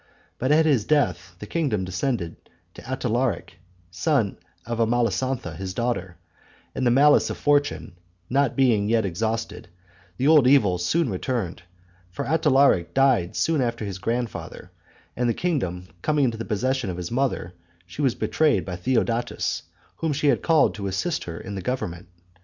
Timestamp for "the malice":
6.87-7.29